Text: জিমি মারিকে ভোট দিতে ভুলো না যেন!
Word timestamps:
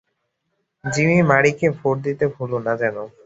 জিমি 0.83 1.19
মারিকে 1.23 1.67
ভোট 1.77 1.95
দিতে 2.05 2.25
ভুলো 2.35 2.57
না 2.65 2.73
যেন! 2.81 2.95